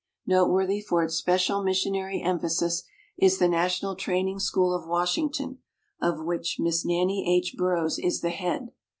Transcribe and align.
Note 0.25 0.47
worthy 0.49 0.81
for 0.81 1.03
its 1.03 1.13
special 1.15 1.61
missionary 1.63 2.23
emphasis 2.23 2.81
is 3.19 3.37
the 3.37 3.47
National 3.47 3.95
Training 3.95 4.39
School 4.39 4.73
of 4.73 4.87
Wash 4.87 5.15
ington, 5.17 5.59
of 6.01 6.25
which 6.25 6.57
Miss 6.59 6.83
Nannie 6.83 7.23
H. 7.37 7.53
Burroughs 7.55 7.99
is 7.99 8.21
the 8.21 8.31
head. 8.31 8.71